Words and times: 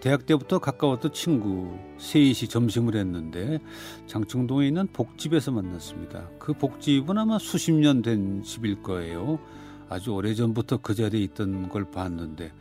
대학 0.00 0.26
때부터 0.26 0.58
가까웠던 0.60 1.12
친구 1.12 1.76
셋이 1.98 2.34
점심을 2.34 2.94
했는데 2.94 3.58
장충동에 4.06 4.68
있는 4.68 4.86
복집에서 4.92 5.50
만났습니다. 5.50 6.28
그 6.38 6.52
복집은 6.52 7.18
아마 7.18 7.38
수십 7.38 7.72
년 7.72 8.02
된 8.02 8.42
집일 8.42 8.82
거예요. 8.82 9.38
아주 9.88 10.12
오래전부터 10.12 10.78
그 10.78 10.94
자리에 10.94 11.20
있던 11.24 11.68
걸 11.68 11.90
봤는데 11.90 12.52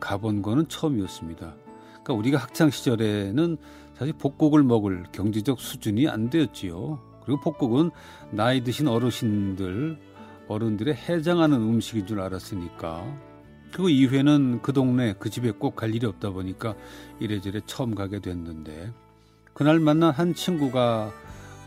가본 0.00 0.40
거는 0.40 0.68
처음이었습니다. 0.68 1.54
그러니까 1.90 2.14
우리가 2.14 2.38
학창 2.38 2.70
시절에는 2.70 3.58
사실 3.94 4.14
복국을 4.14 4.62
먹을 4.62 5.04
경제적 5.12 5.60
수준이 5.60 6.08
안 6.08 6.30
되었지요. 6.30 6.98
그리고 7.24 7.40
복국은 7.40 7.90
나이 8.30 8.64
드신 8.64 8.88
어르신들, 8.88 9.98
어른들의 10.48 10.94
해장하는 10.94 11.58
음식인 11.58 12.06
줄 12.06 12.20
알았으니까. 12.20 13.29
그 13.72 13.90
이후에는 13.90 14.60
그 14.62 14.72
동네 14.72 15.14
그 15.18 15.30
집에 15.30 15.50
꼭 15.50 15.76
갈 15.76 15.94
일이 15.94 16.06
없다 16.06 16.30
보니까 16.30 16.74
이래저래 17.20 17.60
처음 17.66 17.94
가게 17.94 18.18
됐는데 18.20 18.92
그날 19.54 19.78
만난 19.80 20.12
한 20.12 20.34
친구가 20.34 21.12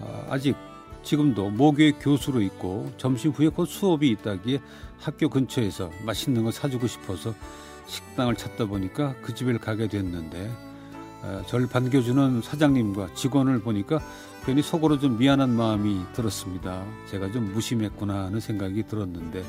아, 0.01 0.25
아직 0.29 0.55
지금도 1.03 1.49
모교의 1.49 1.93
교수로 1.99 2.41
있고 2.41 2.91
점심 2.97 3.31
후에 3.31 3.49
곧 3.49 3.65
수업이 3.65 4.09
있다기에 4.09 4.59
학교 4.99 5.29
근처에서 5.29 5.91
맛있는 6.05 6.43
거 6.43 6.51
사주고 6.51 6.87
싶어서 6.87 7.33
식당을 7.87 8.35
찾다 8.35 8.65
보니까 8.65 9.15
그 9.21 9.35
집을 9.35 9.57
가게 9.59 9.87
됐는데 9.87 10.49
어, 11.23 11.43
절 11.47 11.67
반겨주는 11.67 12.41
사장님과 12.41 13.13
직원을 13.13 13.61
보니까 13.61 13.99
괜히 14.45 14.61
속으로 14.61 14.99
좀 14.99 15.17
미안한 15.17 15.49
마음이 15.55 16.01
들었습니다. 16.13 16.83
제가 17.09 17.31
좀 17.31 17.53
무심했구나 17.53 18.25
하는 18.25 18.39
생각이 18.41 18.83
들었는데 18.83 19.43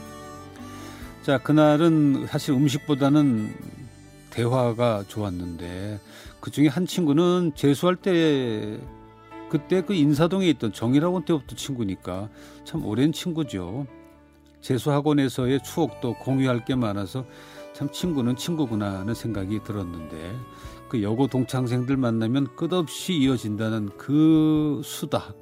자 1.24 1.38
그날은 1.38 2.26
사실 2.26 2.52
음식보다는 2.52 3.54
대화가 4.28 5.04
좋았는데 5.08 5.98
그 6.38 6.50
중에 6.50 6.68
한 6.68 6.84
친구는 6.84 7.52
재수할 7.54 7.96
때 7.96 8.78
그때 9.48 9.80
그 9.80 9.94
인사동에 9.94 10.46
있던 10.50 10.74
정일학원 10.74 11.24
때부터 11.24 11.56
친구니까 11.56 12.28
참 12.64 12.84
오랜 12.84 13.10
친구죠. 13.10 13.86
재수학원에서의 14.60 15.62
추억도 15.62 16.12
공유할 16.18 16.66
게 16.66 16.74
많아서 16.74 17.24
참 17.72 17.90
친구는 17.90 18.36
친구구나 18.36 18.98
하는 18.98 19.14
생각이 19.14 19.60
들었는데 19.64 20.36
그 20.90 21.02
여고 21.02 21.26
동창생들 21.26 21.96
만나면 21.96 22.54
끝없이 22.54 23.14
이어진다는 23.14 23.96
그 23.96 24.82
수다 24.84 25.32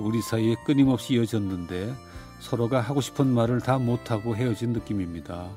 우리 0.00 0.20
사이에 0.20 0.56
끊임없이 0.66 1.14
이어졌는데 1.14 1.94
서로가 2.40 2.80
하고 2.80 3.00
싶은 3.00 3.28
말을 3.28 3.60
다 3.60 3.78
못하고 3.78 4.34
헤어진 4.34 4.72
느낌입니다. 4.72 5.48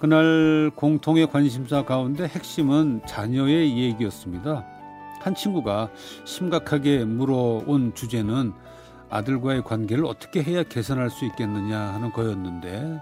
그날 0.00 0.70
공통의 0.74 1.30
관심사 1.30 1.84
가운데 1.84 2.26
핵심은 2.26 3.02
자녀의 3.06 3.78
얘기였습니다. 3.78 4.66
한 5.20 5.34
친구가 5.34 5.88
심각하게 6.24 7.04
물어온 7.04 7.94
주제는 7.94 8.52
아들과의 9.08 9.62
관계를 9.62 10.04
어떻게 10.04 10.42
해야 10.42 10.62
개선할 10.62 11.08
수 11.08 11.24
있겠느냐 11.24 11.78
하는 11.78 12.12
거였는데 12.12 13.00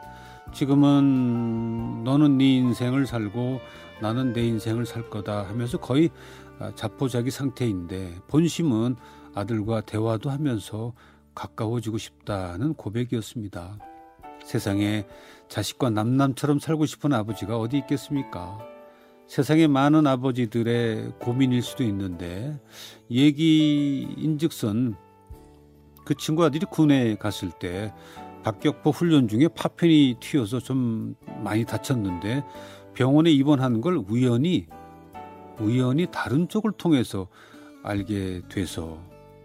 지금은 0.52 2.04
너는 2.04 2.38
네 2.38 2.56
인생을 2.56 3.06
살고 3.06 3.60
나는 4.00 4.32
내 4.32 4.44
인생을 4.44 4.84
살 4.84 5.08
거다 5.08 5.48
하면서 5.48 5.78
거의 5.78 6.10
아, 6.58 6.70
자포자기 6.74 7.30
상태인데 7.30 8.20
본심은 8.28 8.96
아들과 9.34 9.80
대화도 9.80 10.30
하면서 10.30 10.92
가까워지고 11.34 11.98
싶다는 11.98 12.74
고백이었습니다. 12.74 13.78
세상에 14.44 15.06
자식과 15.48 15.90
남남처럼 15.90 16.58
살고 16.58 16.86
싶은 16.86 17.12
아버지가 17.12 17.58
어디 17.58 17.78
있겠습니까? 17.78 18.58
세상에 19.26 19.66
많은 19.66 20.06
아버지들의 20.06 21.14
고민일 21.18 21.62
수도 21.62 21.84
있는데 21.84 22.60
얘기인즉슨 23.10 24.94
그 26.04 26.14
친구 26.14 26.44
아들이 26.44 26.66
군에 26.68 27.14
갔을 27.16 27.50
때 27.50 27.94
박격포 28.42 28.90
훈련 28.90 29.28
중에 29.28 29.48
파편이 29.48 30.16
튀어서 30.20 30.58
좀 30.58 31.14
많이 31.42 31.64
다쳤는데 31.64 32.44
병원에 32.94 33.30
입원한 33.30 33.80
걸 33.80 33.96
우연히 34.08 34.66
우연히 35.60 36.06
다른 36.10 36.48
쪽을 36.48 36.72
통해서 36.72 37.28
알게 37.84 38.42
돼서 38.48 38.98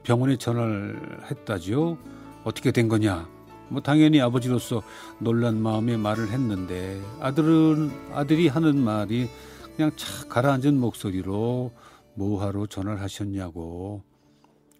병원에 0.07 0.37
전화를 0.37 1.19
했다지요. 1.29 1.97
어떻게 2.45 2.71
된 2.71 2.87
거냐? 2.87 3.27
뭐 3.67 3.81
당연히 3.81 4.21
아버지로서 4.21 4.81
놀란 5.19 5.61
마음에 5.61 5.97
말을 5.97 6.29
했는데 6.29 7.01
아들은 7.19 7.91
아들이 8.13 8.47
하는 8.47 8.81
말이 8.81 9.27
그냥 9.75 9.91
착 9.97 10.29
가라앉은 10.29 10.79
목소리로 10.79 11.73
뭐하러 12.13 12.67
전화를 12.67 13.01
하셨냐고 13.01 14.01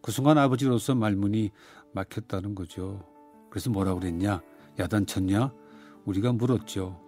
그 0.01 0.13
순간 0.13 0.37
아버지로서 0.37 0.95
말문이 0.95 1.51
막혔다는 1.91 2.55
거죠. 2.55 3.03
그래서 3.49 3.69
뭐라 3.69 3.95
그랬냐? 3.95 4.41
야단쳤냐? 4.79 5.51
우리가 6.05 6.31
물었죠. 6.31 7.01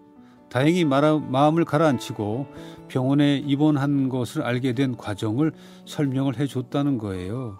다행히 0.49 0.83
말아, 0.83 1.19
마음을 1.19 1.63
가라앉히고 1.63 2.47
병원에 2.89 3.37
입원한 3.37 4.09
것을 4.09 4.41
알게 4.41 4.73
된 4.73 4.97
과정을 4.97 5.53
설명을 5.85 6.37
해줬다는 6.37 6.97
거예요. 6.97 7.57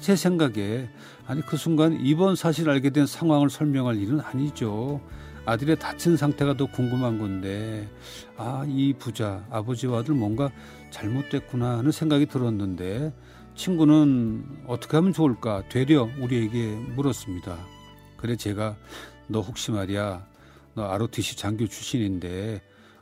제 0.00 0.14
생각에 0.16 0.88
아니 1.26 1.42
그 1.42 1.56
순간 1.56 1.92
입원 2.00 2.36
사실 2.36 2.68
알게 2.70 2.90
된 2.90 3.06
상황을 3.06 3.50
설명할 3.50 3.96
일은 3.96 4.20
아니죠. 4.20 5.00
아들의 5.44 5.78
다친 5.78 6.16
상태가 6.16 6.56
더 6.56 6.66
궁금한 6.66 7.18
건데 7.18 7.88
아 8.36 8.64
이 8.66 8.92
부자 8.98 9.44
아버지와 9.50 10.00
아들 10.00 10.14
뭔가 10.14 10.50
잘못됐구나 10.90 11.78
하는 11.78 11.92
생각이 11.92 12.26
들었는데 12.26 13.12
친구는 13.54 14.44
어떻게 14.66 14.96
하면 14.96 15.12
좋을까 15.12 15.62
되려 15.68 16.08
우리에게 16.20 16.74
물었습니다. 16.94 17.56
그래 18.16 18.36
제가 18.36 18.76
너 19.28 19.40
혹시 19.40 19.70
말이야 19.70 20.26
너 20.74 20.84
ROTC 20.84 21.36
장교 21.36 21.66
출신인데 21.66 22.60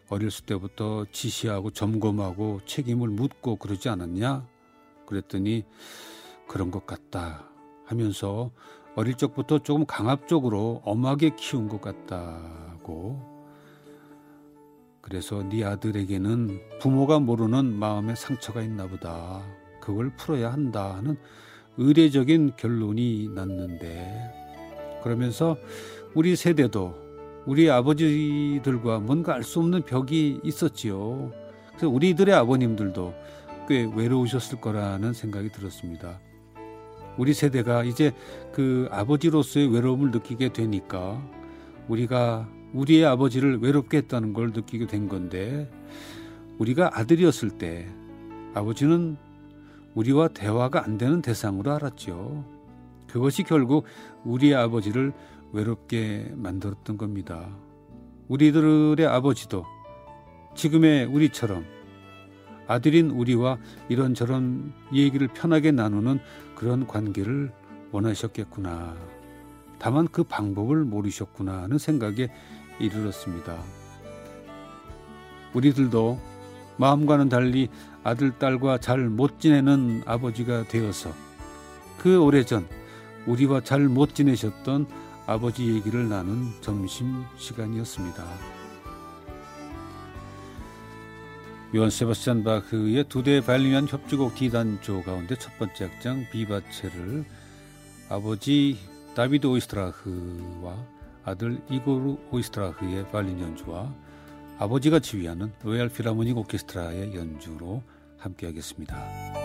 어렸을 0.09 0.45
때부터 0.45 1.07
지시하고 1.11 1.71
점검하고 1.71 2.61
책임을 2.67 3.09
묻고 3.09 3.57
그러지 3.57 3.89
않았냐? 3.89 4.47
그랬더니 5.07 5.65
그런 6.49 6.71
것 6.71 6.87
같다 6.87 7.49
하면서 7.87 8.51
어릴 8.97 9.15
적부터 9.15 9.59
조금 9.59 9.87
강압적으로 9.87 10.81
엄하게 10.85 11.31
키운 11.37 11.69
것 11.69 11.81
같다고 11.81 13.21
그래서 15.01 15.43
네 15.43 15.65
아들에게는 15.65 16.79
부모가 16.81 17.19
모르는 17.19 17.67
마음의 17.75 18.17
상처가 18.17 18.63
있나 18.63 18.87
보다 18.87 19.43
그걸 19.81 20.15
풀어야 20.17 20.53
한다 20.53 20.95
하는 20.95 21.17
의례적인 21.77 22.53
결론이 22.57 23.31
났는데 23.35 25.01
그러면서 25.03 25.57
우리 26.15 26.37
세대도 26.37 27.05
우리 27.47 27.71
아버지들과 27.71 29.01
뭔가 29.01 29.35
알 29.35 29.43
수 29.43 29.59
없는 29.59 29.83
벽이 29.83 30.41
있었지요. 30.43 31.31
그래서 31.69 31.89
우리들의 31.91 32.35
아버님들도 32.35 33.15
꽤 33.69 33.91
외로우셨을 33.95 34.61
거라는 34.63 35.13
생각이 35.13 35.51
들었습니다. 35.51 36.21
우리 37.17 37.33
세대가 37.33 37.85
이제 37.85 38.13
그 38.53 38.89
아버지로서의 38.91 39.73
외로움을 39.73 40.11
느끼게 40.11 40.53
되니까 40.53 41.23
우리가 41.89 42.49
우리의 42.73 43.05
아버지를 43.05 43.59
외롭게 43.59 43.99
했다는 43.99 44.33
걸 44.33 44.51
느끼게 44.53 44.87
된 44.87 45.09
건데 45.09 45.71
우리가 46.59 46.99
아들이었을 46.99 47.51
때 47.51 47.89
아버지는 48.55 49.17
우리와 49.95 50.29
대화가 50.29 50.85
안 50.85 50.99
되는 50.99 51.23
대상으로 51.23 51.73
알았죠. 51.73 52.45
그것이 53.09 53.45
결국 53.45 53.85
우리 54.25 54.55
아버지를 54.55 55.13
외롭게 55.53 56.33
만들었던 56.35 56.97
겁니다. 56.97 57.49
우리들의 58.27 59.07
아버지도 59.07 59.65
지금의 60.57 61.05
우리처럼 61.07 61.74
아들인 62.67 63.11
우리와 63.11 63.59
이런저런 63.89 64.73
얘기를 64.93 65.29
편하게 65.29 65.71
나누는 65.71 66.21
그런 66.55 66.87
관계를 66.87 67.53
원하셨겠구나. 67.93 68.97
다만 69.79 70.09
그 70.09 70.25
방법을 70.25 70.85
모르셨구나 70.85 71.63
하는 71.63 71.79
생각에 71.79 72.29
이르렀습니다. 72.79 73.57
우리들도 75.53 76.19
마음과는 76.77 77.29
달리 77.29 77.69
아들, 78.03 78.37
딸과 78.39 78.79
잘 78.79 79.09
못 79.09 79.41
지내는 79.41 80.03
아버지가 80.07 80.65
되어서 80.65 81.13
그 81.99 82.21
오래전 82.21 82.67
우리와 83.27 83.61
잘 83.61 83.89
못 83.89 84.15
지내셨던 84.15 84.87
아버지 85.27 85.73
얘기를 85.73 86.09
나눈 86.09 86.53
점심 86.61 87.25
시간이었습니다. 87.37 88.54
요한 91.75 91.91
세바스찬 91.91 92.45
바흐의 92.45 93.05
두 93.09 93.25
대의 93.25 93.41
발리한 93.41 93.89
협주곡 93.89 94.37
D단조 94.37 95.03
가운데 95.03 95.35
첫 95.35 95.59
번째 95.59 95.87
악장 95.87 96.25
비바체를 96.31 97.25
아버지 98.09 98.79
다비드 99.17 99.49
오이스트라흐와 99.49 100.77
아들 101.25 101.61
이고르 101.69 102.17
오이스트라흐의 102.31 103.11
발린 103.11 103.41
연주와 103.41 103.93
아버지가 104.59 105.01
지휘하는 105.01 105.53
로얄 105.65 105.89
필하모닉 105.89 106.39
오케스트라의 106.39 107.17
연주로 107.17 107.83
함께하겠습니다. 108.19 109.44